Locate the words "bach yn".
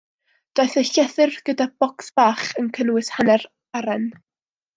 2.21-2.73